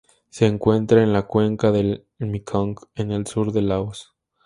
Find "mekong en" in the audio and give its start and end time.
2.17-3.11